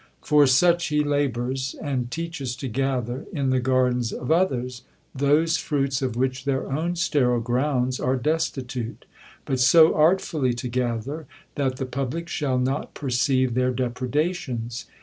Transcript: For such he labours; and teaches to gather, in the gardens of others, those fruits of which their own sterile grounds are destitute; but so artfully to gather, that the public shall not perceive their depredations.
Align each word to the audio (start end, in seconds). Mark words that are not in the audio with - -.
For 0.23 0.47
such 0.47 0.87
he 0.87 1.03
labours; 1.03 1.75
and 1.79 2.09
teaches 2.09 2.55
to 2.55 2.67
gather, 2.67 3.27
in 3.31 3.51
the 3.51 3.59
gardens 3.59 4.11
of 4.11 4.31
others, 4.31 4.81
those 5.13 5.57
fruits 5.57 6.01
of 6.01 6.15
which 6.15 6.43
their 6.45 6.71
own 6.71 6.95
sterile 6.95 7.39
grounds 7.39 7.99
are 7.99 8.15
destitute; 8.17 9.05
but 9.45 9.59
so 9.59 9.93
artfully 9.93 10.55
to 10.55 10.67
gather, 10.67 11.27
that 11.53 11.75
the 11.77 11.85
public 11.85 12.29
shall 12.29 12.57
not 12.57 12.95
perceive 12.95 13.53
their 13.53 13.69
depredations. 13.71 14.87